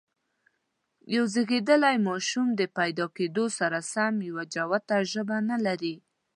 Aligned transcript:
یو 1.15 1.23
زېږيدلی 1.33 1.97
ماشوم 2.07 2.47
د 2.59 2.61
پیدا 2.77 3.05
کېدو 3.17 3.45
سره 3.59 3.77
سم 3.93 4.13
یوه 4.29 4.43
جوته 4.53 4.97
ژبه 5.11 5.37
نه 5.49 5.57
لري. 5.65 5.95